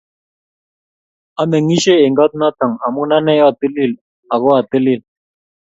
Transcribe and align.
Ameng'isei 1.41 2.03
eng 2.05 2.17
koot 2.19 2.33
notok 2.39 2.73
amu 2.85 3.01
anee 3.17 3.41
atilil 3.47 3.93
ako 4.33 4.49
atilil. 4.59 5.01